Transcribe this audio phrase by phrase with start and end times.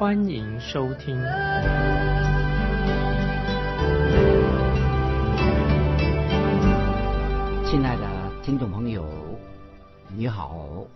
[0.00, 1.14] 欢迎收听。
[7.66, 9.06] 亲爱的听众朋友，
[10.08, 10.86] 你好，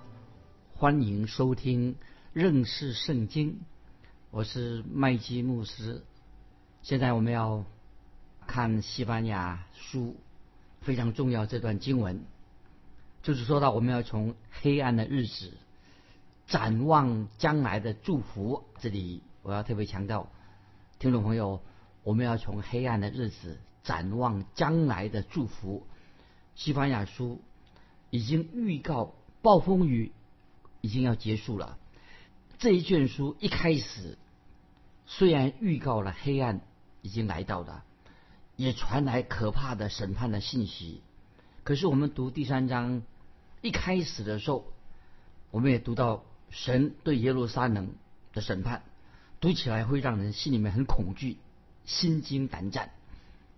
[0.75, 1.97] 欢迎收听
[2.33, 3.61] 认识圣经。
[4.31, 6.03] 我是麦基牧师。
[6.81, 7.62] 现在我们要
[8.47, 10.17] 看西班牙书。
[10.81, 12.25] 非常重要这段经文，
[13.23, 15.53] 就是说到我们要从黑暗的日子
[16.47, 18.64] 展望将来的祝福。
[18.78, 20.28] 这里我要特别强调，
[20.98, 21.62] 听众朋友，
[22.03, 25.87] 我们要从黑暗的日子展望将来的祝福。
[26.55, 27.41] 西班牙书
[28.11, 30.12] 已经预告暴风雨
[30.81, 31.78] 已经要结束了。
[32.59, 34.19] 这一卷书一开始
[35.06, 36.61] 虽然预告了黑暗
[37.03, 37.84] 已经来到了。
[38.56, 41.03] 也传来可怕的审判的信息。
[41.65, 43.03] 可是我们读第三章
[43.62, 44.65] 一开始的时候，
[45.50, 46.22] 我们也读到
[46.55, 47.91] 神对耶路撒冷
[48.33, 48.84] 的审判，
[49.41, 51.36] 读起来会让人心里面很恐惧、
[51.84, 52.91] 心惊胆战。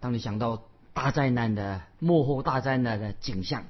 [0.00, 0.62] 当你想到
[0.94, 3.64] 大灾难的幕后大灾难的景象，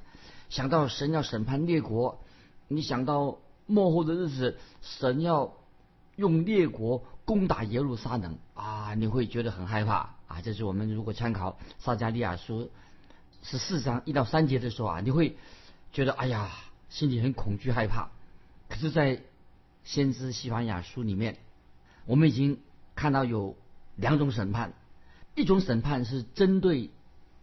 [0.49, 2.23] 想到神要审判列国，
[2.69, 5.53] 你想到幕后的日子，神要
[6.15, 10.15] 用列国攻打耶路撒冷啊，你会觉得很害怕。
[10.27, 12.71] 啊，这是我们如果参考撒加利亚书
[13.43, 15.35] 十四章一到三节的时候啊，你会
[15.91, 16.49] 觉得哎呀，
[16.89, 18.09] 心里很恐惧害怕。
[18.69, 19.21] 可是，在
[19.83, 21.37] 先知西班牙书里面，
[22.05, 22.59] 我们已经
[22.95, 23.55] 看到有
[23.95, 24.73] 两种审判，
[25.35, 26.89] 一种审判是针对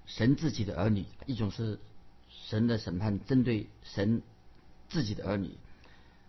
[0.05, 1.81] 神自己的儿女，一种是
[2.29, 4.21] 神的审判针对神
[4.89, 5.53] 自己的儿女。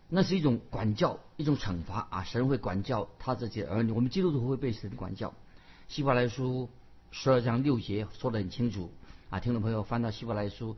[0.08, 5.34] 那是一种管教，一种惩罚啊，神会管教他自己的儿女，我们基督徒会被神管教。
[5.90, 6.70] 希伯来书
[7.12, 8.92] 十二章六节说得很清楚
[9.30, 10.78] 啊，听众朋友翻到希伯来书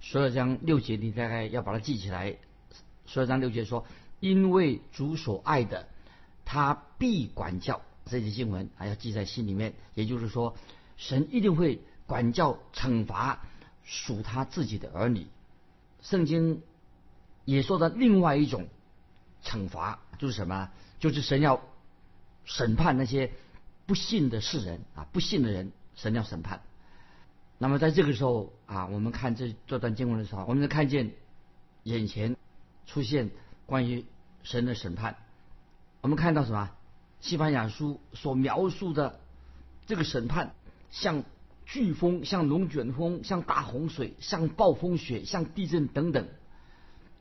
[0.00, 2.36] 十二章六节，你大概要把它记起来。
[3.06, 3.86] 十二章六节说
[4.20, 5.88] ：“因为主所爱的，
[6.44, 9.74] 他必管教。”这些经文还要记在心里面。
[9.94, 10.56] 也就是说，
[10.96, 13.40] 神一定会管教、惩罚
[13.84, 15.26] 属他自己的儿女。
[16.02, 16.62] 圣经
[17.44, 18.68] 也说的另外一种
[19.42, 20.70] 惩罚就是什么？
[20.98, 21.62] 就是神要
[22.44, 23.32] 审判那些。
[23.88, 26.60] 不信的世人啊，不信的人，神要审判。
[27.56, 31.12] 那么在这个时候啊，我们看这这段经文的时候，我们就看见
[31.84, 32.36] 眼前
[32.86, 33.30] 出现
[33.66, 34.04] 关于
[34.42, 35.16] 神的审判。
[36.00, 36.70] 我们看到什么？
[37.20, 39.18] 西班牙书所描述的
[39.86, 40.54] 这个审判，
[40.90, 41.24] 像
[41.66, 46.28] 飓风、像龙卷风、像大洪水、像暴风雪、像地震等等。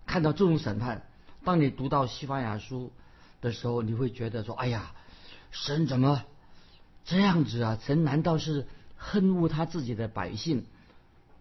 [0.05, 1.07] 看到这种审判，
[1.43, 2.91] 当你读到西班牙书
[3.41, 4.93] 的时候，你会觉得说：“哎呀，
[5.49, 6.23] 神怎么？”
[7.05, 10.65] 这样子啊，神难道是恨恶他自己的百姓？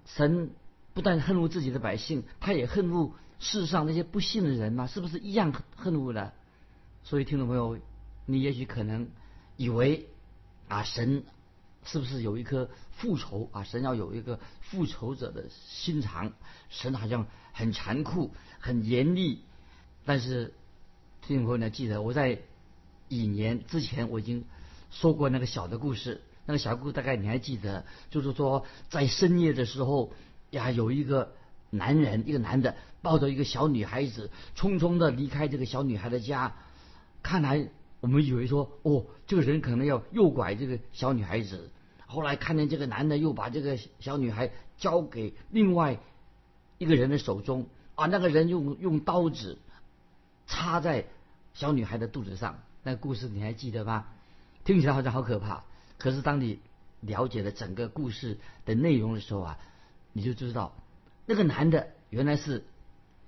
[0.06, 0.50] 神
[0.94, 4.86] 不但恨恶自己的百姓，他也恨恶世上那些不信的人吗？
[4.86, 6.32] 是不是一样恨恶的？
[7.02, 7.78] 所以听众朋友，
[8.24, 9.08] 你也许可能
[9.56, 10.08] 以为
[10.68, 11.24] 啊，神
[11.84, 13.64] 是不是有一颗复仇啊？
[13.64, 16.32] 神要有一个复仇者的心肠，
[16.70, 19.42] 神好像很残酷、很严厉。
[20.06, 20.54] 但是
[21.20, 22.40] 听众朋友呢，记得我在
[23.10, 24.44] 几年之前我已经。
[24.90, 30.12] 说过那个小的故事，那个小故事大概你还记得，就是说在深夜的时候
[30.54, 31.32] 呀，有一个
[31.70, 36.54] 男人，一个男的抱着一个小女孩子，匆匆的离开这个小女孩的家。
[37.22, 37.68] 看来
[38.00, 41.70] 我们以为说，哦，这个人可能要诱拐这个小女孩子。
[42.06, 45.98] 后来看见这个男的又把这个小女孩交给另外
[46.78, 49.58] 一个人的手中，啊，那个人用用刀子
[50.46, 51.06] 插在
[51.54, 52.58] 小女孩的肚子上。
[52.82, 54.06] 那个故事你还记得吗？
[54.64, 55.64] 听起来好像好可怕，
[55.98, 56.58] 可是当你
[57.00, 59.58] 了解了整个故事的内容的时候啊，
[60.14, 60.74] 你就知道
[61.26, 62.64] 那个男的原来是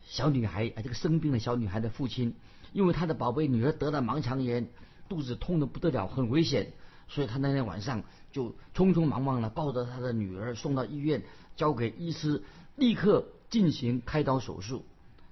[0.02, 2.34] 小女孩啊，这个生病的小女孩的父亲，
[2.72, 4.68] 因为他的宝贝女儿得了盲肠炎，
[5.08, 6.72] 肚子痛的不得了，很危险，
[7.08, 11.24] 所以他那天晚上就匆匆忙忙的抱着他的女儿送到医院，
[11.56, 12.42] 交给医师
[12.76, 14.84] 立刻进行开刀手术。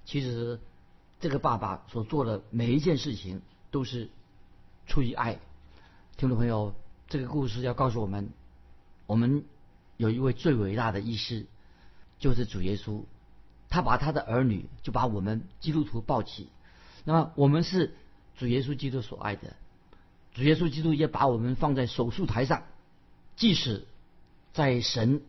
[0.03, 0.59] 其实
[1.21, 3.41] 这个爸爸所做的每一件事情
[3.71, 4.09] 都是
[4.85, 5.39] 出于爱。
[6.17, 6.75] 听众朋友，
[7.07, 8.29] 这个故事要告诉我们，
[9.05, 9.45] 我们
[9.97, 11.45] 有一位最伟大的医师，
[12.19, 13.03] 就是主耶稣。
[13.67, 16.49] 他把他的儿女，就把我们基督徒抱起。
[17.03, 17.95] 那么我们是
[18.37, 19.55] 主耶稣基督所爱的。
[20.33, 22.63] 主耶稣基督也把我们放在手术台上，
[23.35, 23.85] 即使
[24.53, 25.21] 在神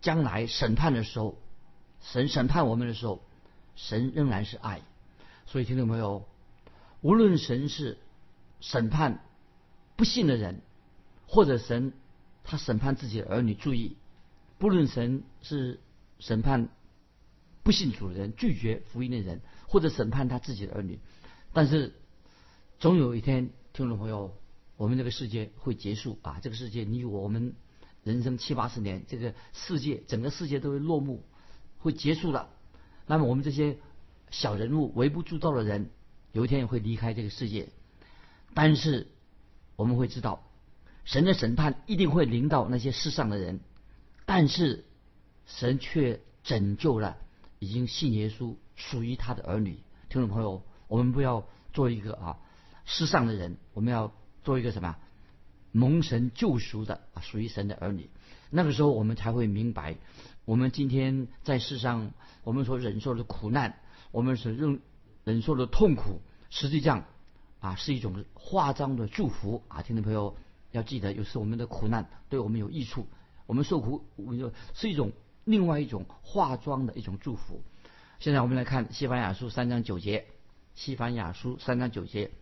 [0.00, 1.38] 将来审判的时候，
[2.00, 3.22] 神审判我们的时候，
[3.74, 4.82] 神仍然是爱。
[5.46, 6.26] 所以听众朋友，
[7.00, 7.98] 无论神是
[8.60, 9.22] 审判
[9.96, 10.60] 不信的人，
[11.26, 11.92] 或者神
[12.44, 13.96] 他审判自己的儿女，注意，
[14.58, 15.80] 不论神是
[16.20, 16.68] 审判
[17.64, 21.00] 不信主的人、拒绝福音的人，或者审判他自己的儿女，
[21.52, 21.94] 但是
[22.78, 23.50] 总有一天。
[23.76, 24.32] 听众朋友，
[24.76, 26.38] 我们这个世界会结束啊！
[26.40, 27.56] 这个世界，你我我们
[28.04, 31.24] 人生七八十年，这个世界整个世界都会落幕，
[31.80, 32.50] 会结束了。
[33.08, 33.78] 那么我们这些
[34.30, 35.90] 小人物、微不足道的人，
[36.30, 37.70] 有一天也会离开这个世界。
[38.54, 39.08] 但是
[39.74, 40.46] 我们会知道，
[41.04, 43.60] 神的审判一定会临到那些世上的人。
[44.26, 44.84] 但是
[45.46, 47.16] 神却拯救了
[47.58, 49.78] 已经信耶稣、属于他的儿女。
[50.08, 52.38] 听众朋友，我们不要做一个啊。
[52.86, 54.12] 世上的人，我们要
[54.42, 54.96] 做一个什么？
[55.72, 58.08] 蒙神救赎的啊，属于神的儿女。
[58.50, 59.96] 那个时候，我们才会明白，
[60.44, 62.12] 我们今天在世上，
[62.44, 63.80] 我们所忍受的苦难，
[64.12, 64.80] 我们所忍
[65.24, 66.20] 忍受的痛苦，
[66.50, 67.06] 实际上
[67.58, 69.82] 啊，是一种化妆的祝福啊。
[69.82, 70.36] 听众朋友
[70.74, 73.06] 要记得，有时我们的苦难对我们有益处，
[73.46, 75.12] 我们受苦，我们就是一种
[75.44, 77.62] 另外一种化妆的一种祝福。
[78.18, 80.18] 现在我们来看《西班牙书》三章九节，
[80.74, 82.32] 《西班牙书》三章九节。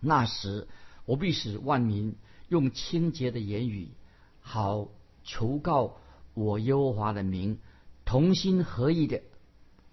[0.00, 0.66] 那时，
[1.04, 2.16] 我必使万民
[2.48, 3.92] 用清洁的言语，
[4.40, 4.88] 好
[5.22, 5.98] 求告
[6.34, 7.60] 我耶和华的名，
[8.04, 9.22] 同心合意的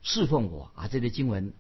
[0.02, 0.88] 侍奉我啊！
[0.88, 1.54] 这类经文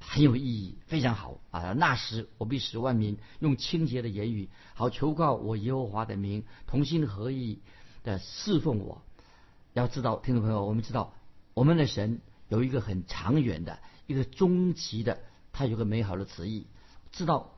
[0.00, 1.72] 很有意义，非常好啊！
[1.72, 7.60] 那时，我必使万民用清洁的言语，好求告我耶和华的名，同心合意
[8.04, 9.02] 的侍奉我。
[9.74, 11.12] 要知道，听众朋友，我们知道
[11.54, 15.20] 我们的神有一个很长远的、一个终极的，
[15.52, 16.66] 他有个美好的旨意，
[17.12, 17.54] 知道。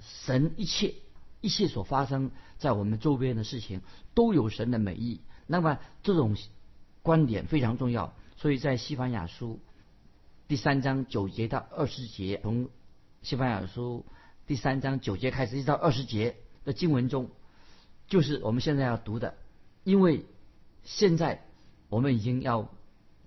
[0.00, 0.94] 神一切
[1.40, 3.80] 一切所发生在我们周边的事情
[4.14, 6.36] 都有神的美意，那么这种
[7.02, 8.14] 观点非常重要。
[8.36, 9.58] 所以在西班牙书
[10.48, 12.70] 第三章九节到二十节，从
[13.20, 14.06] 西班牙书
[14.46, 17.28] 第三章九节开始一直到二十节的经文中，
[18.06, 19.34] 就是我们现在要读的。
[19.84, 20.24] 因为
[20.84, 21.44] 现在
[21.90, 22.70] 我们已经要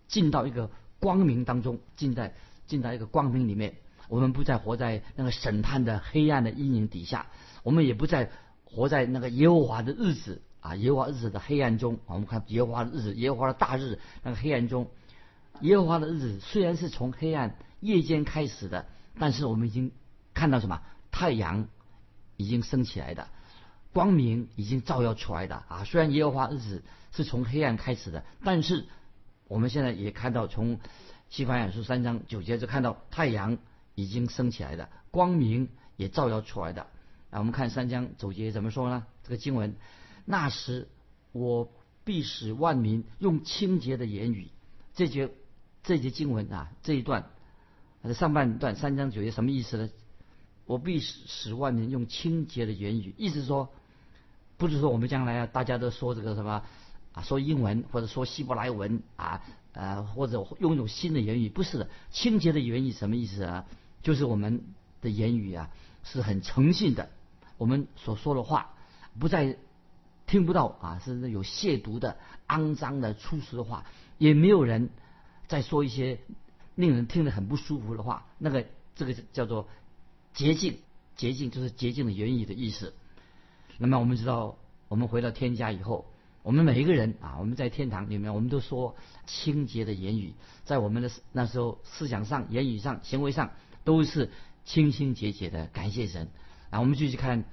[0.07, 2.33] 进到一个光明当中，进在
[2.65, 3.75] 进到一个光明里面。
[4.09, 7.27] 我们不再活在那个审判的黑暗的阴影底下，
[7.61, 8.31] 我们也不再
[8.63, 11.99] 活在那个耶和华的日子啊，耶和华日子的黑暗中。
[12.07, 14.89] 我们看耶和华的日子，耶和华的大日那个黑暗中，
[15.59, 18.87] 耶和华的日子虽然是从黑暗夜间开始的，
[19.19, 19.91] 但是我们已经
[20.33, 20.81] 看到什么？
[21.11, 21.67] 太阳
[22.37, 23.27] 已经升起来的，
[23.93, 25.83] 光明已经照耀出来的啊！
[25.83, 28.85] 虽然耶和华日子是从黑暗开始的，但是
[29.47, 30.79] 我们现在也看到，从
[31.29, 33.57] 西方雅书三章九节就看到太阳。
[33.93, 35.67] 已经升起来的光明
[35.97, 36.83] 也照耀出来的。
[37.29, 39.05] 啊，我们看三章九节怎么说呢？
[39.21, 39.75] 这个经文，
[40.23, 40.87] 那时
[41.33, 41.69] 我
[42.05, 44.47] 必使万民用清洁的言语。
[44.95, 45.29] 这节
[45.83, 47.29] 这节经文啊，这一段，
[48.13, 49.89] 上半段三江九节什么意思呢？
[50.65, 53.69] 我必使使万民用清洁的言语，意思说，
[54.57, 56.63] 不是说我们将来啊，大家都说这个什么
[57.13, 59.41] 啊，说英文或者说希伯来文啊，
[59.73, 63.65] 呃，或者用一种新的言语，不是的，清洁的言语什么意思啊？
[64.03, 64.63] 就是我们
[65.01, 65.69] 的言语啊，
[66.03, 67.09] 是很诚信的。
[67.57, 68.75] 我们所说的话，
[69.19, 69.57] 不再
[70.25, 73.85] 听不到啊，是有亵渎的、肮脏的、粗俗的话，
[74.17, 74.89] 也没有人
[75.51, 76.17] 再说一些
[76.75, 78.25] 令人听得很不舒服的话。
[78.37, 78.65] 那个，
[78.95, 79.67] 这个叫做
[80.33, 80.77] 洁净，
[81.17, 82.93] 洁净就是洁净的言语的意思。
[83.77, 84.55] 那么我们知道，
[84.87, 86.05] 我们回到天家以后，
[86.41, 88.95] 我们每一个人啊，我们在天堂里面，我们都说
[89.27, 93.51] 清洁的言语，在我们的那时候思想上、言语上、行为上。
[93.83, 94.29] 都是
[94.63, 96.27] 清清洁洁的，感谢神。
[96.69, 97.45] 啊，我们继续看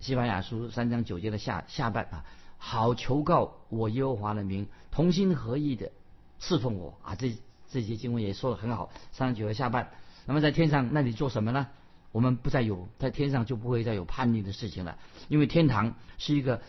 [0.00, 2.24] 西班牙书三章九节的下下半啊，
[2.58, 5.92] 好求告我耶和华的名，同心合意的
[6.38, 7.14] 侍奉我啊。
[7.14, 7.36] 这
[7.68, 8.90] 这些经文也说的很好。
[9.12, 9.90] 三十九节下半，
[10.24, 11.68] 那么在天上那里做什么呢？
[12.12, 16.62] 我们不再有在天上就不会再有叛逆的事情了，因为天堂是一个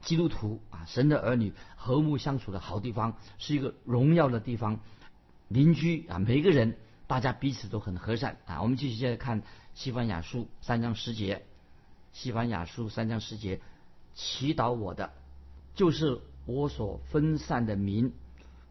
[0.00, 4.80] 基督徒啊神的儿女和睦相处的好地方，是一个荣耀的地方，
[5.48, 6.76] 邻居啊每一个人。
[7.08, 8.60] 大家彼此都很和善啊！
[8.62, 9.40] 我们继续接着看
[9.74, 11.36] 《西班牙书》三章十节，
[12.12, 13.60] 《西班牙书》三章十节，
[14.16, 15.12] 祈祷我的，
[15.76, 18.12] 就是我所分散的民，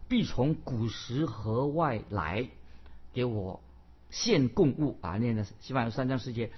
[0.07, 2.49] 必从古时河外来，
[3.13, 3.61] 给我
[4.09, 5.17] 献供物啊！
[5.17, 6.51] 念的《西班牙三章世界，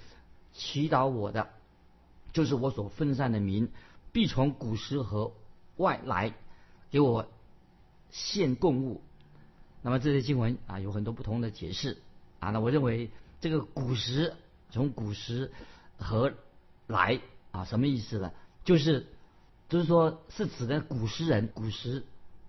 [0.54, 1.50] 祈祷我的，
[2.34, 3.70] 就是我所分散的民，
[4.12, 5.34] 必从古时河
[5.78, 6.34] 外来，
[6.92, 7.28] 给我
[8.12, 9.02] 献供物。
[9.82, 11.98] 那么这些经文啊有很多不同的解释
[12.40, 14.36] 啊，那我认为这个古时
[14.70, 15.52] 从古时
[15.98, 16.34] 和
[16.88, 18.32] 来啊，什么意思呢？
[18.66, 19.08] 就是
[19.70, 22.04] 就是说是指的古时人，古时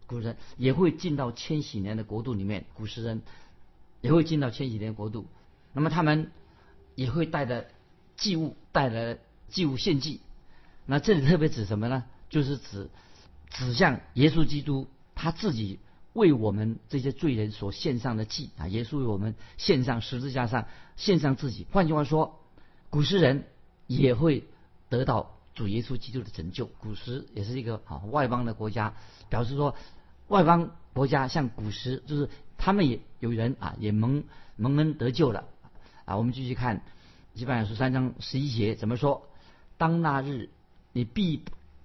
[0.09, 3.23] 古人也会进到千禧年的国度里面，古时人
[4.01, 5.27] 也会进到千禧年国度。
[5.73, 6.33] 那么他们
[6.97, 7.69] 也会带着
[8.17, 10.21] 祭物，带来祭物献祭。
[10.87, 12.05] 那这里特别指什么呢？
[12.31, 12.89] 就是指
[13.51, 15.79] 指向耶稣基督他自己
[16.15, 21.67] 为我们这些罪人所献上的祭啊，耶稣为我们献上十字架上献上自己。
[21.71, 22.41] 换句话说，
[22.89, 23.45] 古时人
[23.87, 24.45] 也会
[24.89, 26.67] 得到主耶稣基督的拯救。
[26.67, 28.95] 古时也是一个啊外邦的国家，
[29.29, 29.75] 表示说
[30.29, 34.25] 外邦国家像古时，就是他们也有人啊也蒙
[34.57, 35.45] 蒙恩得救了
[36.05, 36.17] 啊。
[36.17, 36.83] 我们继续看
[37.35, 39.29] 基本上书三章十一节怎么说？
[39.77, 40.51] 当那日。
[40.95, 41.45] 你必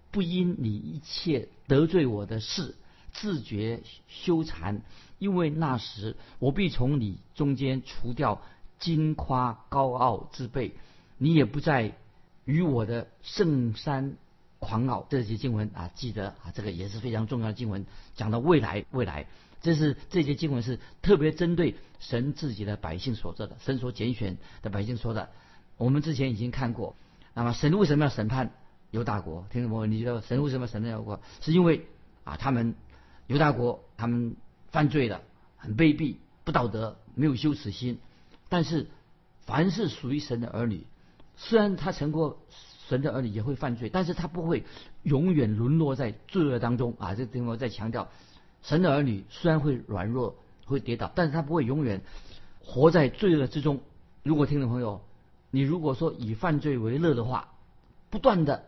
[0.09, 2.73] 不因你一切得罪我的事
[3.11, 4.79] 自觉羞惭，
[5.19, 8.41] 因为那时我必从你中间除掉
[8.79, 10.71] 矜夸高傲之辈，
[11.17, 11.95] 你也不再
[12.45, 14.15] 与我的圣山
[14.63, 15.05] 狂傲。
[15.09, 19.27] 这些经文啊，记得啊，这个也是非常重要的经文，讲到未来，未来，
[19.61, 25.29] 这是这些经文是特别针对神自己的百姓所做的，神所拣选的百姓说的。
[25.77, 26.95] 我们之前已经看过，
[27.33, 28.51] 那么神为什么要审判？
[28.91, 31.21] 犹大国，听众朋友，你知道神为什么要审判犹大国？
[31.41, 31.87] 是因为
[32.23, 32.75] 啊，他们
[33.25, 34.35] 犹大国他们
[34.71, 35.21] 犯罪了，
[35.57, 37.97] 很卑鄙、不道德、没有羞耻心。
[38.49, 38.87] 但是
[39.47, 40.85] 凡是属于神的儿女，
[41.45, 42.39] 虽然他成过
[42.87, 44.63] 神的儿女也会犯罪，但是他不会
[45.03, 47.13] 永远沦落在罪恶当中啊！
[47.15, 48.07] 这地方在强调，
[48.61, 50.35] 神的儿女虽然会软弱、
[50.65, 52.01] 会跌倒，但是他不会永远
[52.63, 53.81] 活在罪恶之中。
[54.23, 55.01] 如果听众朋友，
[55.51, 57.49] 你如果说以犯罪为乐的话，
[58.09, 58.63] 不断的。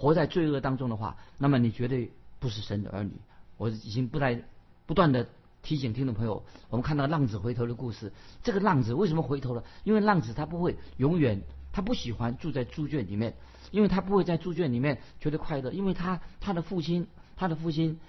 [0.00, 3.10] 活在罪恶当中的话，那么你绝对不是神的儿女。
[3.56, 4.44] 我已经不再
[4.86, 5.26] 不断的
[5.60, 8.12] 提醒听众朋友，我们看到浪子回头的故事。
[8.44, 9.64] 这个浪子为什么回头了？
[9.82, 11.42] 因为浪子他不会永远，
[11.78, 13.36] 他不喜欢住在猪圈里面，
[13.70, 17.06] 因为他不会在猪圈里面觉得快乐，因为他他的父亲，
[17.36, 18.00] 他的父亲，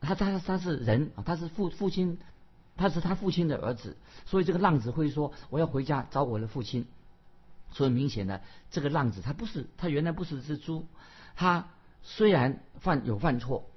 [0.00, 2.16] 他他他是人啊，他是父父亲，
[2.74, 6.86] 他是他父亲的儿子，所以这个浪子会说我要回家找我的父亲。
[7.70, 10.86] 所以明显的，这个浪子他不是他原来不是只猪。
[11.36, 11.68] 他
[12.02, 13.68] 虽然犯有犯错，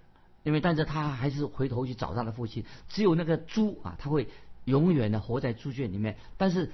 [0.44, 2.64] 因为但是他还是回头去找他的父亲。
[2.88, 4.30] 只有那个猪啊，他会
[4.64, 6.16] 永远的活在猪圈里面。
[6.38, 6.72] 但是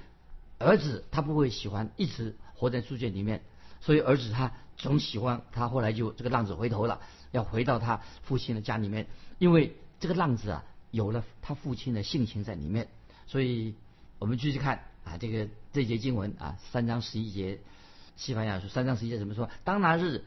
[0.60, 3.40] 儿子他不会喜欢一直活在猪圈里面，
[3.80, 5.68] 所以儿子他总喜欢他。
[5.68, 7.00] 后来就这个浪子回头了，
[7.30, 9.06] 要回到他父亲的家里面，
[9.38, 12.88] 因为这个浪子啊有了他父亲的性情在里面。
[13.26, 13.74] 所以
[14.18, 17.60] 我们继续看啊，这个这节经文啊，三章十一节，
[18.16, 19.48] 西班牙书三章十一节怎么说？
[19.64, 20.24] 当那日。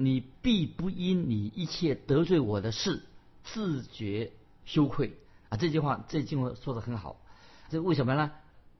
[0.00, 3.02] 你必不因你一切得罪我的事
[3.42, 4.30] 自觉
[4.64, 5.16] 羞愧
[5.48, 5.56] 啊！
[5.56, 7.20] 这句话这经文说的很好，
[7.68, 8.30] 这为什么呢？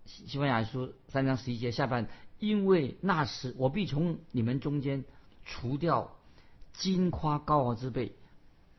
[0.07, 2.09] 西班牙书三章十一节下半，
[2.39, 5.05] 因为那时我必从你们中间
[5.45, 6.17] 除掉
[6.73, 8.13] 金夸高傲之辈，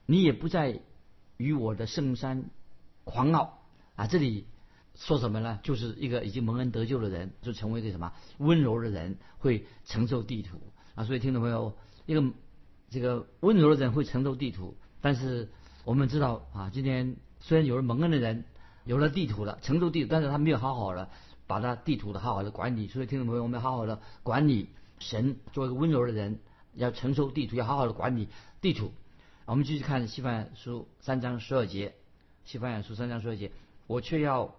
[0.06, 0.82] 你也不再
[1.38, 2.50] 与我的圣山
[3.04, 3.60] 狂傲
[3.96, 4.08] 啊！
[4.08, 4.46] 这里
[4.96, 5.60] 说什么呢？
[5.64, 10.60] 就是一个已经蒙恩得救的人，就成为一个什么温柔的人，会承受地图
[10.96, 11.04] 啊！
[11.04, 11.74] 所以听众朋友？
[12.06, 12.24] 一个
[12.90, 15.50] 这个温柔的人会承受地图，但是
[15.86, 18.46] 我们知道啊，今天虽然有了蒙恩的人
[18.84, 21.10] 有了地图了，承受地图，但是他没有好好的
[21.50, 22.88] 把他地图的好好的管理。
[22.88, 26.40] 所以听众朋友，我们要好好的管理神，做一个温柔的人，
[26.76, 28.30] 要承受地图，要好好的管理
[28.62, 28.94] 地图。
[29.46, 31.96] 我们继续看西班牙书三章十二节，
[32.46, 33.52] 西班牙书三章十二节，
[33.88, 34.54] 我却要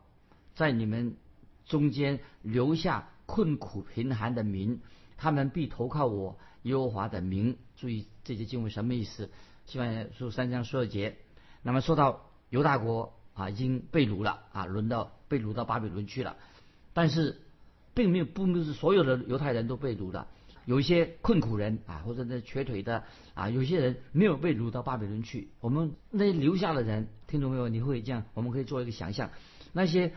[0.57, 1.17] 在你们
[1.65, 4.81] 中间留下困苦贫寒的民，
[5.17, 6.37] 他们必投靠我。
[6.63, 9.31] 耶和华的名，注意这些经文什么意思？
[9.65, 11.17] 希望书三章十二节。
[11.63, 16.37] 那么说到犹大国啊，已经被掳了啊，轮到被掳到巴比伦去了。
[16.93, 17.37] 但是
[17.95, 20.27] 并没有不是所有的犹太人都被掳的，
[20.65, 23.03] 有一些困苦人啊，或者那瘸腿的
[23.35, 25.49] 啊，有些人没有被掳到巴比伦去。
[25.61, 27.69] 我们那留下的人，听懂没有？
[27.69, 28.25] 你会这样？
[28.35, 29.31] 我们可以做一个想象，
[29.73, 30.13] 那些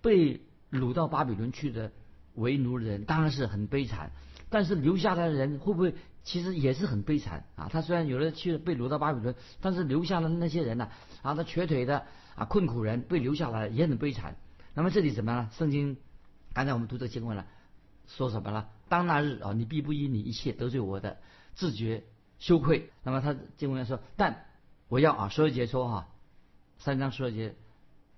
[0.00, 0.40] 被
[0.70, 1.92] 掳到巴比伦去的
[2.34, 4.10] 为奴的人，当然是很悲惨。
[4.48, 7.68] 但是留下来的人会不会其实也是很悲惨啊？
[7.72, 10.88] 他虽然有的去被掳到巴比伦，但是留下的那些人呢？
[11.22, 12.04] 啊，他瘸腿的
[12.34, 14.36] 啊，困苦人被留下来也很悲惨。
[14.74, 15.50] 那么这里怎么了？
[15.56, 15.96] 圣经
[16.52, 17.46] 刚才我们读这经文了，
[18.06, 18.68] 说什么了？
[18.88, 21.18] 当那日啊，你必不因你一切得罪我的，
[21.54, 22.04] 自觉
[22.38, 22.90] 羞愧。
[23.02, 24.46] 那么他经文说，但
[24.88, 26.08] 我要啊，十二节说哈，
[26.78, 27.54] 三章十二节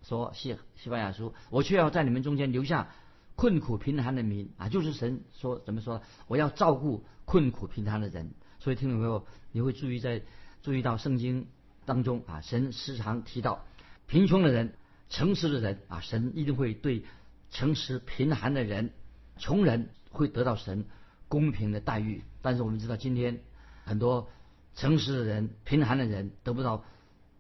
[0.02, 2.88] 说西西班牙书，我却要在你们中间留下。
[3.37, 6.02] 困苦贫寒的民啊，就是神说怎么说？
[6.28, 8.30] 我要照顾困苦贫寒的人。
[8.61, 9.26] 所以听懂没有？
[9.50, 10.23] 你会注意在
[10.62, 11.49] 注意到圣经
[11.84, 13.64] 当中啊，神时常提到
[14.06, 14.76] 贫穷的人、
[15.14, 17.04] 诚实的人啊，神一定会对
[17.52, 18.90] 诚实贫寒的人、
[19.38, 20.87] 穷人会得到神
[21.28, 22.25] 公平的待遇。
[22.42, 23.40] 但是我们知道，今天
[23.85, 24.28] 很多
[24.75, 26.85] 诚实的人、贫寒的人得不到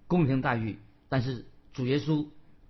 [0.06, 0.78] 公平待遇。
[1.08, 2.28] 但是主耶稣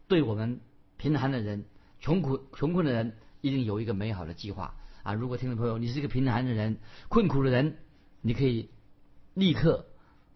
[0.09, 0.61] 对我们
[0.97, 1.67] 贫寒的人、
[2.01, 5.13] 穷苦穷困的人，一定有一个美好的计划啊！
[5.13, 6.79] 如果听众朋友你是一个贫寒的人、
[7.11, 7.77] 困苦的人，
[8.23, 8.71] 你可以
[9.35, 9.85] 立刻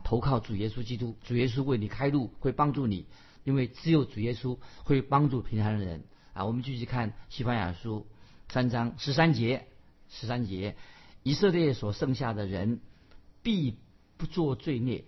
[0.04, 3.06] 投靠主耶稣基督，主耶稣为你开路，会帮助你，
[3.48, 6.44] 因为只有主耶稣会帮助贫寒的人啊！
[6.44, 8.06] 我们继续看西班牙书
[8.50, 9.66] 三章十三节，
[10.10, 10.76] 十三节。
[11.22, 12.80] 以色列所剩下的人，
[13.42, 13.78] 必
[14.18, 15.04] 不做罪孽，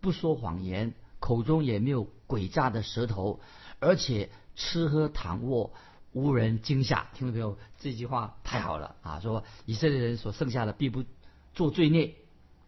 [0.00, 3.40] 不说谎言，口中也没有诡诈的舌头，
[3.80, 5.74] 而且吃喝躺卧
[6.12, 7.08] 无人惊吓。
[7.12, 7.58] 听到没有？
[7.80, 9.20] 这句话太好了啊！
[9.20, 11.04] 说以色列人所剩下的必不
[11.52, 12.14] 做罪孽，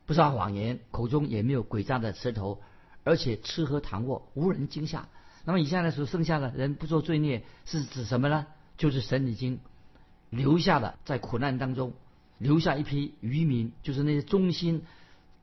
[0.04, 2.61] 不说谎言，口中也没有诡诈的舌头，
[3.06, 5.08] 而且吃喝躺卧无人惊吓。
[5.46, 8.46] 那么以下的时候剩下的人不做罪孽，是指什么呢？
[8.76, 9.60] 就是神已经
[10.28, 11.94] 留下了在苦难当中。
[12.38, 14.82] 留下一批渔民，就是那些忠心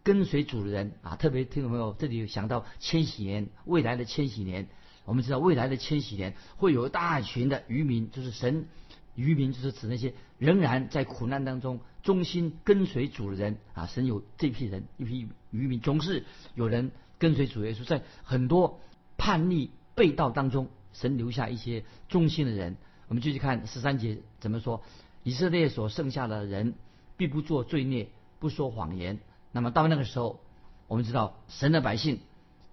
[0.04, 1.16] 跟随主的人啊！
[1.16, 4.68] 特别听众朋友，这里有想到千禧年，未来的千禧年，
[5.04, 8.68] 我们知道未来的千禧年会有大群的渔民，就是神
[9.16, 13.88] 渔民，就是指那些仍然在苦难当中忠心跟随主的人啊！
[13.88, 16.92] 神有这批人，一批渔民，总是有人
[17.24, 18.82] 跟随主耶稣，在很多
[19.16, 22.76] 叛逆背道当中，神留下一些忠心的人。
[23.08, 24.84] 我们继续看十三节怎么说。
[25.24, 26.74] 以色列所剩下的人，
[27.16, 29.20] 必不做罪孽，不说谎言。
[29.54, 30.42] 那么到那个时候，
[30.90, 32.20] 我们知道神的百姓，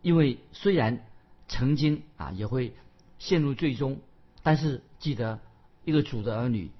[0.03, 1.07] 因为虽然
[1.47, 2.75] 曾经啊也会
[3.21, 4.01] 陷入最终，
[4.43, 5.39] 但是记得
[5.85, 6.73] 一个主的儿女，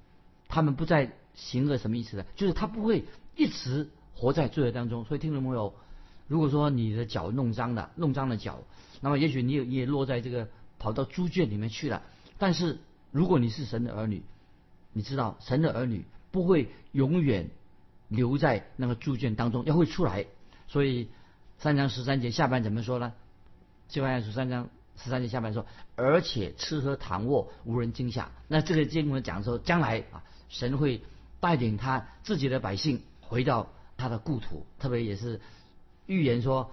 [0.49, 2.25] 他们不再行恶，什么意思呢？
[2.35, 3.05] 就是他不会
[3.37, 5.05] 一直活在罪恶当中。
[5.05, 5.73] 所以听众朋友，
[6.31, 8.63] 如果说你的脚弄脏了，弄脏了脚，
[9.01, 10.47] 那么也许你也也落在这个
[10.79, 12.03] 跑到猪圈里面去了。
[12.37, 12.79] 但是
[13.11, 14.23] 如果你是神的儿女，
[14.93, 17.49] 你知道神的儿女不会永远
[18.07, 20.25] 留在那个猪圈当中，要会出来。
[20.69, 21.09] 所以
[21.57, 23.11] 三章十三节下半怎么说呢？
[23.89, 25.65] 就按十三章十三节下半说，
[25.97, 28.31] 而且吃喝躺卧无人惊吓。
[28.47, 31.01] 那这个经文讲说，将来啊，神会
[31.41, 35.41] 带领他自己的百姓回到他的故土，特别也是
[36.11, 36.71] 预言说，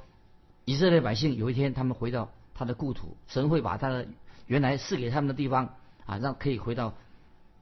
[0.64, 4.06] 以色列百姓有一天他们回到他的故土，神会把他的
[4.46, 5.74] 原来赐给他们的地方
[6.06, 6.94] 啊，让可以回到。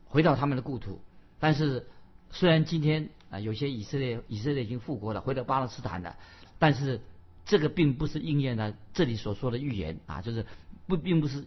[0.08, 1.00] 回到他们的故土，
[1.40, 1.88] 但是
[2.30, 6.16] 虽然今天啊有些以色列以色列已经复国了，回到巴勒斯坦了，
[6.60, 7.00] 但是
[7.44, 10.46] 这个并不是应验了这里所说的预言啊，就是
[10.86, 11.44] 不并不是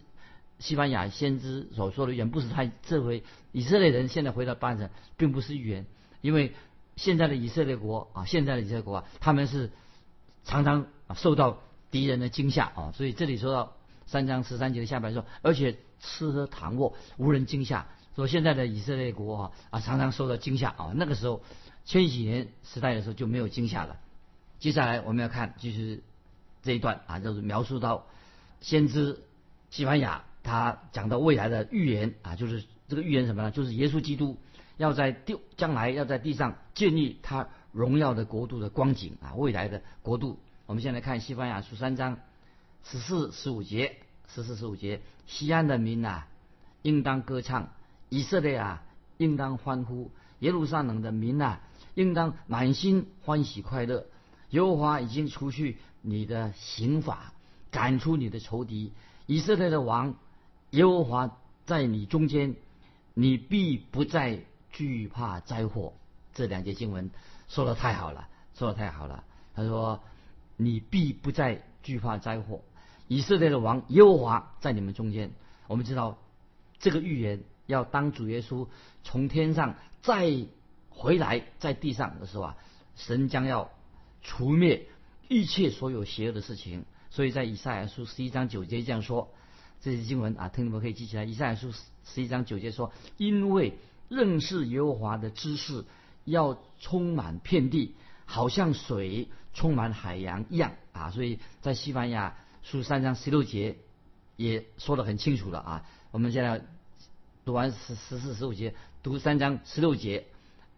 [0.58, 5.86] 西班牙先知所说的预言，不是他这回以色列人现在回到巴勒斯坦，并不是预言，
[6.20, 6.52] 因为
[6.96, 9.70] 现在的以色列国啊，现在的以色列国啊，他们是
[10.44, 11.58] 常常受到
[11.90, 13.72] 敌人的惊吓啊，所以这里说到
[14.06, 17.86] 三章十三节的下半说，而且吃喝躺卧无人惊吓。
[18.16, 21.42] 说现在的以色列国啊啊常常受到惊吓啊，那个时候
[21.84, 23.96] 千禧年时代的时候就没有惊吓了。
[24.58, 26.02] 接下来我们要看就是
[26.62, 28.06] 这一段啊，就是描述到
[28.60, 29.20] 先知
[29.70, 33.50] 西班牙他讲到未来的预言啊，就是这个预言什么呢？
[33.50, 34.36] 就是耶稣基督
[34.76, 40.38] 要在地将来要在地上建立他荣耀的国度的光景啊，未来的国度。
[40.66, 42.18] 我们先来看西班牙书三章
[42.84, 43.96] 十四十五节，
[44.28, 46.28] 十四十五节，西安的民啊，
[46.82, 47.70] 应当歌唱。
[48.08, 48.82] 以色列啊，
[49.18, 51.60] 应当欢呼；耶路撒冷的民啊，
[51.94, 54.06] 应当满心欢喜快乐。
[54.50, 57.32] 耶和华已经除去你的刑罚，
[57.70, 58.92] 赶出你的仇敌。
[59.26, 60.16] 以色列的王，
[60.70, 62.56] 耶和华在你中间，
[63.14, 64.40] 你必不再
[64.72, 65.92] 惧怕灾祸。
[66.34, 67.10] 这两节经文
[67.50, 69.22] 说的太好了，说的太好了。
[69.54, 70.00] 他说，
[70.56, 72.62] 你必不再惧怕灾祸。
[73.08, 75.32] 以色列的王，耶和华在你们中间。
[75.66, 76.16] 我们知道
[76.78, 77.42] 这个预言。
[77.66, 78.66] 要当主耶稣
[79.04, 80.28] 从天上再
[80.88, 82.56] 回来在地上的时候啊，
[82.96, 83.70] 神将要
[84.22, 84.88] 除灭
[85.28, 86.84] 一切所有邪恶的事情。
[87.10, 89.32] 所以在以赛亚书十一章九节这样说，
[89.80, 91.22] 这些经文啊，听你们可以记起来。
[91.22, 91.72] 以赛亚书
[92.04, 95.84] 十一章九节说：“因为认识耶和华的知识
[96.30, 103.76] 要充满遍地，好像水充满海洋一样啊。”所以在西班牙书三章十六节
[104.36, 105.84] 也说得很清楚了啊。
[106.10, 106.62] 我们现在。
[107.42, 110.26] 读完十十四十五节，读三章十六节，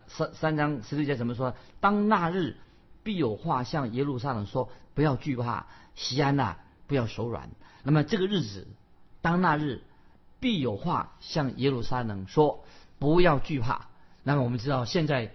[0.06, 1.54] 三三章十六节怎么说？
[1.80, 2.56] 当那日，
[3.02, 7.50] 必有话向耶路撒冷说：不要惧怕，西安呐，不要手软。
[7.82, 8.68] 那么这个日子，
[9.20, 9.82] 当那日，
[10.38, 12.64] 必有话向耶路撒冷说：
[13.00, 13.88] 不要惧怕。
[14.22, 15.32] 那么我们知道现在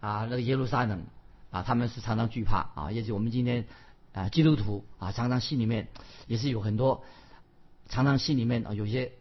[0.00, 1.04] 啊，那个耶路撒冷
[1.50, 3.66] 啊，他们是常常惧怕啊，也许我们今天
[4.12, 5.88] 啊，基督徒啊，常常心里面
[6.26, 7.04] 也是有很多，
[7.88, 9.12] 常常心里面啊，有些。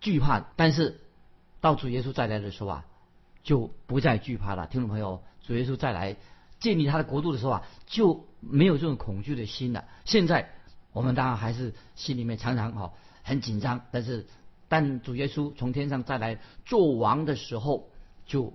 [0.00, 1.00] 惧怕，但是
[1.60, 2.84] 到主耶稣再来的时候啊，
[3.44, 4.66] 就不再惧怕了。
[4.66, 6.16] 听众朋友，主耶稣再来
[6.58, 9.84] 建立他的国度的时候啊，就没有这种恐惧的心了。
[10.04, 10.50] 现在
[10.92, 14.26] 我们当然还是心里面常常哈很紧张，但是
[14.66, 17.88] 但主耶稣从天上再来做王的时候，
[18.26, 18.54] 就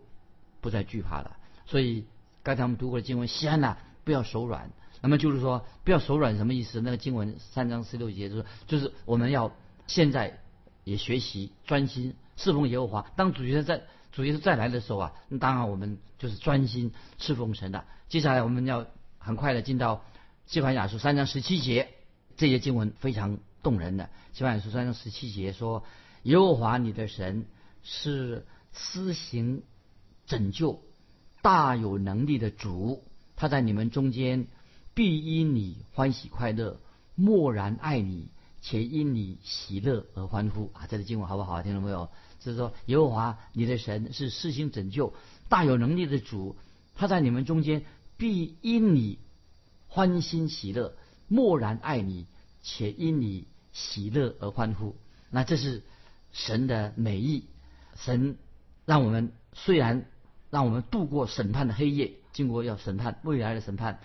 [0.62, 1.38] 不再惧怕了。
[1.66, 2.06] 所以
[2.44, 4.72] 刚才我们读过的经文，西安呐，不要手软。
[5.02, 6.82] 那么就是说，不要手软什么意思？
[6.82, 9.52] 那个经文三章十六节就是，就是我们要
[9.86, 10.40] 现在
[10.84, 13.12] 也学习专心侍奉耶和华。
[13.16, 17.86] 当主耶稣在主耶稣再来的时候啊，那当然我们就是专心侍奉神的。
[18.10, 18.88] 接下来我们要
[19.20, 20.04] 很快的进到
[20.48, 21.90] 西番雅书三章十七节，
[22.36, 24.10] 这些经文非常动人的。
[24.34, 25.84] 西番雅书三章十七节说
[26.24, 27.46] ：“耶和华你的神
[27.84, 29.62] 是施行
[30.28, 30.84] 拯救、
[31.42, 33.04] 大有能力的主，
[33.36, 34.46] 他在你们中间。”
[34.98, 36.80] 必因你欢喜快乐，
[37.14, 38.30] 默然爱你，
[38.64, 40.88] 且因你喜乐而欢呼啊！
[40.88, 41.62] 这个经文好不好？
[41.62, 42.10] 听到没有？
[42.40, 45.14] 就是说，耶和华你的神是施行拯救、
[45.50, 46.56] 大有能力的主，
[46.96, 47.86] 他在你们中间
[48.18, 49.20] 必因你
[49.88, 50.96] 欢欣喜乐，
[51.28, 52.26] 默然爱你，
[52.64, 54.96] 且因你喜乐而欢呼。
[55.30, 55.84] 那这是
[56.32, 57.46] 神的美意。
[57.96, 58.36] 神
[58.86, 60.08] 让我们虽然
[60.50, 64.00] 让我们度过审判的黑夜，经过要审判未来的审判。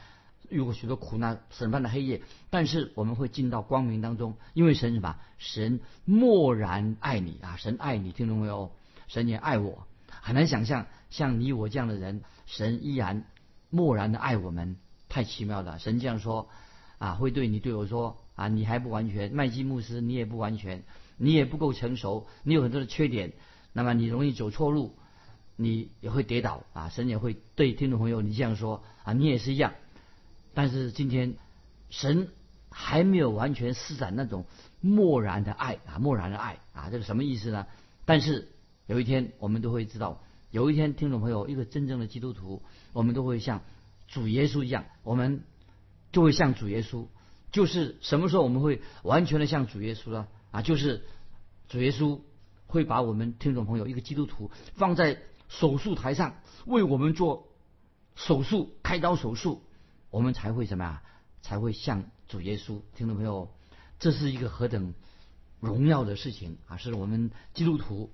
[0.48, 5.16] 遇过许多苦难、审判的黑夜，但是我们会进到光明当中，因为神什么？
[5.38, 7.57] 神默然爱你啊！
[7.57, 8.70] 神爱你，听懂没有？
[9.09, 13.24] 神也爱我，很难想象像你我这样的人，神依然
[13.70, 14.76] 默然的爱我们，
[15.09, 15.78] 太奇妙了。
[15.78, 16.50] 神这样说
[16.98, 20.83] 啊，会对你对我说啊，你还不完全，麦基牧师，你也不完全，
[21.16, 23.33] 你也不够成熟，你有很多的缺点，
[23.72, 24.94] 那么你容易走错路，
[25.62, 26.88] 你也会跌倒啊。
[26.88, 29.75] 神也会对听众朋友你这样说啊，你也是一样。
[30.55, 31.35] 但是今天，
[31.90, 32.29] 神
[32.70, 34.44] 还没有完全施展那种
[34.81, 37.66] 漠然的爱啊，漠然的爱啊，这个什么意思呢？
[38.05, 38.48] 但是
[38.87, 43.62] 有一天我们都会知道，有一天听众朋友，一个真正的基督徒，我们都会像
[44.09, 45.42] 主耶稣一样，我们
[46.11, 47.07] 就会像主耶稣。
[47.51, 50.27] 就是什么时候我们会完全的像主耶稣呢？
[50.51, 51.03] 啊，就是
[51.68, 52.20] 主耶稣
[52.66, 55.18] 会把我们听众朋友一个基督徒放在
[55.59, 57.49] 手术台上，为我们做
[58.17, 59.62] 手术，开刀手术。
[60.11, 61.03] 我们才会什么呀？
[61.43, 63.51] 才会像主耶稣，听众朋友，
[63.99, 64.95] 这是一个何等
[65.61, 66.77] 荣耀的事情啊！
[66.77, 68.11] 是我们基督徒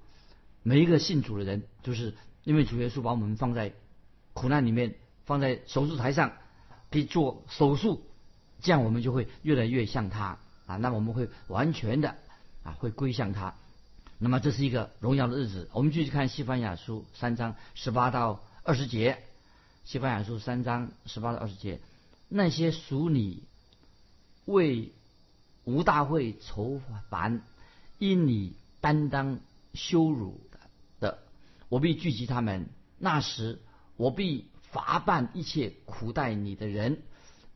[0.63, 3.73] 每一个信主的人，就是因为主耶稣把我们放在
[4.33, 6.33] 苦难里面，放在手术台上，
[6.91, 8.03] 可以做手术，
[8.61, 10.77] 这样我们就会越来越像他啊！
[10.77, 12.17] 那我们会完全的
[12.63, 13.55] 啊，会归向他。
[14.19, 15.69] 那么这是一个荣耀的日子。
[15.73, 19.23] 我们继续看西番雅书三章十八到二十节。
[19.85, 21.81] 西番雅书三章十八到二十节，
[22.29, 23.45] 那些属你
[24.45, 24.93] 为
[25.65, 26.79] 吴大会筹
[27.09, 27.41] 烦，
[27.99, 29.41] 因你担当
[29.73, 30.43] 羞辱
[31.01, 31.21] 的，
[31.71, 32.69] 我必聚集他们。
[32.99, 33.61] 那时，
[33.97, 37.01] 我必罚办一切苦待你的人，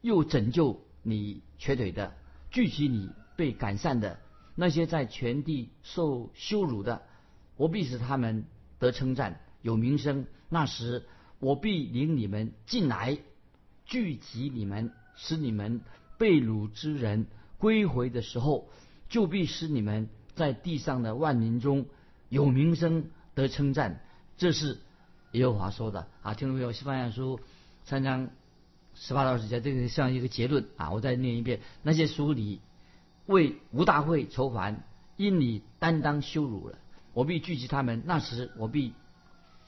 [0.00, 2.14] 又拯救你瘸腿的，
[2.50, 4.18] 聚集你被赶散的
[4.54, 7.02] 那些在全地受羞辱的，
[7.56, 8.44] 我必使他们
[8.78, 10.26] 得称赞，有名声。
[10.48, 11.04] 那时。
[11.44, 13.18] 我必领你们进来，
[13.84, 15.80] 聚集你们，使你们
[16.16, 17.26] 被掳之人
[17.58, 18.68] 归回的时候，
[19.08, 21.86] 就必使你们在地上的万民中
[22.28, 24.04] 有名声得称赞。
[24.36, 24.78] 这是
[25.32, 26.34] 耶和华说的啊！
[26.34, 27.40] 听众朋友，西班牙书
[27.82, 28.30] 三章
[28.94, 30.92] 十八到十节，这个像一个结论啊！
[30.92, 32.60] 我再念一遍：那些属你
[33.26, 34.84] 为吴大会筹烦，
[35.16, 36.78] 因你担当羞辱了，
[37.12, 38.02] 我必聚集他们。
[38.06, 38.94] 那时，我必。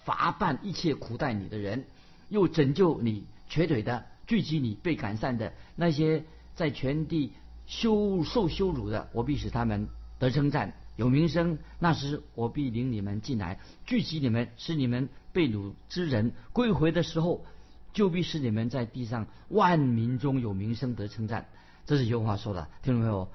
[0.04, 1.86] 罚办一切苦待你的人，
[2.28, 7.32] 又拯救你瘸腿的，聚集你被赶散的那些在全地
[7.64, 9.88] 羞受羞辱的，我必使他们
[10.18, 11.56] 得称赞，有名声。
[11.78, 17.46] 那时我必领你们进来，聚集你们，使你们被掳之人归回的时候，
[17.94, 21.48] 就必使你们在地上万民中有名声得称赞。
[21.86, 23.30] 这是有话说的，听懂没有？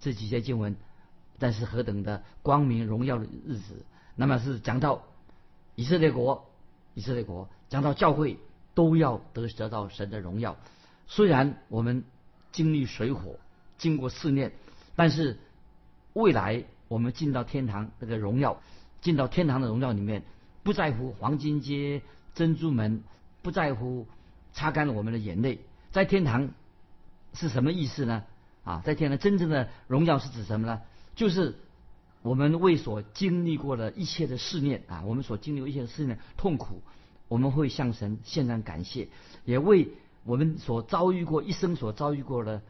[0.00, 0.76] 这几节经文，
[1.38, 3.84] 但是何等的光明荣耀的日子，
[4.16, 5.04] 那么是讲到。
[5.74, 6.50] 以色列国，
[6.94, 8.36] 以色列国讲到教会
[8.74, 10.56] 都要得得到神的荣耀。
[11.06, 12.02] 虽然我们
[12.50, 13.38] 经历水火，
[13.76, 14.50] 经过试炼，
[14.96, 15.38] 但是
[16.14, 18.60] 未来我们进到天堂那个荣耀，
[19.00, 20.24] 进到天堂的荣耀里面，
[20.64, 22.02] 不在乎黄金街、
[22.34, 23.04] 珍珠门，
[23.42, 24.08] 不在乎
[24.52, 25.60] 擦干了我们的眼泪。
[25.92, 26.50] 在天堂
[27.34, 28.24] 是什么意思呢？
[28.68, 30.80] 啊，在天堂真正的荣耀是指什么呢？
[31.14, 31.56] 就是。
[32.20, 36.82] 我们为所经历过的一切的试炼啊，我们所经历过一切的试炼痛苦，
[37.28, 39.06] 我们会向神献上感谢，
[39.44, 39.90] 也为
[40.24, 42.60] 我们所遭遇过一生所遭遇过的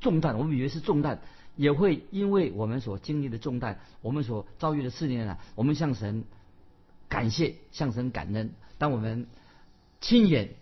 [0.00, 1.20] 重担，我们以为是重担，
[1.54, 6.24] 也会因为我们所经历的重担，我们所遭遇的试炼啊，我们向神
[7.06, 8.52] 感谢，向神感恩。
[8.78, 9.26] 当我们
[10.00, 10.54] 亲眼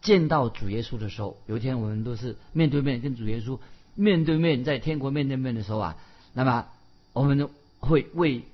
[0.00, 3.60] 见到主耶稣的时候，有一天我们都是面对面跟主耶稣
[3.94, 5.96] 面对面在天国面对面的时候啊，
[6.32, 6.66] 那么
[7.12, 8.44] 我们会为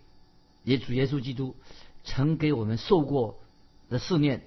[0.65, 1.55] 也主耶稣基督
[2.05, 3.39] 曾给我们受过
[3.89, 4.43] 的试炼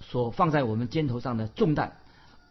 [0.00, 1.92] 所放在我们肩头上的重担，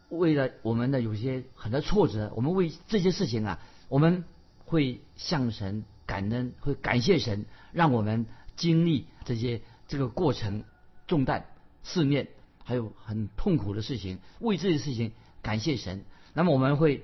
[0.09, 3.59] 为了我们的有些很多挫折，我们为这些事情啊，
[3.89, 4.23] 我们
[4.65, 10.63] 会向神感恩，会感谢神，让我们经历这些这个过程
[11.07, 11.45] 重担
[11.83, 12.27] 试炼。
[12.63, 16.03] 还有很痛苦的事情，为这些事情感谢神。
[16.33, 17.01] 那么我们会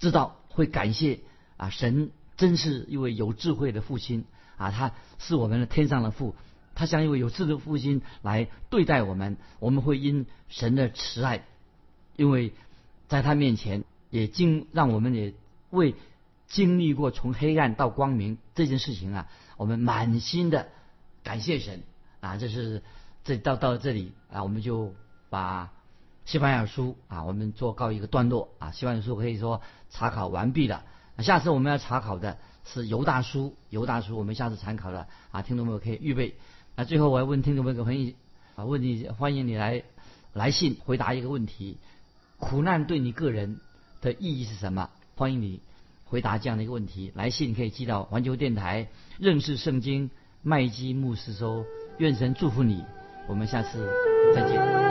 [0.00, 1.20] 知道，会感谢
[1.56, 4.24] 啊，神真是一位有智慧的父亲
[4.56, 6.34] 啊，他是我们的天上的父，
[6.74, 9.36] 他像一位有智慧的父亲来对待我们。
[9.60, 11.44] 我们会因神的慈爱，
[12.16, 12.52] 因为
[13.06, 15.34] 在他面前也经让我们也
[15.70, 15.94] 为
[16.48, 20.68] 经历过从黑暗到光明这件事情啊，我们满心的
[21.22, 21.82] 感谢神
[22.18, 22.82] 啊，这是。
[23.22, 24.94] 这到到这里啊，我们就
[25.28, 25.74] 把
[26.30, 28.70] 西班牙书啊，我们做告一个段落啊。
[28.70, 30.84] 西班牙书可以说查考完毕了。
[31.18, 35.42] 下次我们要查考的是犹大书，犹大书我们下次参考了啊。
[35.42, 36.36] 听众朋友可以预备。
[36.76, 38.12] 那最后我要问听众朋友朋友
[38.54, 39.82] 啊，问你欢迎你来
[40.32, 41.78] 来信回答一个问题：
[42.38, 43.58] 苦难对你个人
[44.00, 44.88] 的意义是什么？
[45.16, 45.60] 欢迎你
[46.04, 47.10] 回答这样的一个问题。
[47.16, 48.86] 来信可以寄到环球电台
[49.18, 50.12] 认识圣经
[50.42, 51.64] 麦基牧师收。
[51.98, 52.84] 愿神祝福你。
[53.26, 53.90] 我们下次
[54.32, 54.89] 再见。